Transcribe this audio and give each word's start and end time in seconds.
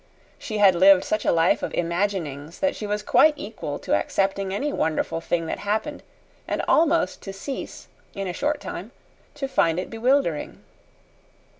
She 0.39 0.57
had 0.57 0.73
lived 0.73 1.03
such 1.03 1.25
a 1.25 1.31
life 1.31 1.61
of 1.61 1.75
imaginings 1.75 2.57
that 2.59 2.75
she 2.75 2.87
was 2.87 3.03
quite 3.03 3.35
equal 3.37 3.77
to 3.77 3.93
accepting 3.93 4.51
any 4.51 4.73
wonderful 4.73 5.21
thing 5.21 5.45
that 5.45 5.59
happened, 5.59 6.01
and 6.47 6.63
almost 6.67 7.21
to 7.21 7.31
cease, 7.31 7.87
in 8.15 8.25
a 8.27 8.33
short 8.33 8.59
time, 8.59 8.93
to 9.35 9.47
find 9.47 9.79
it 9.79 9.91
bewildering. 9.91 10.63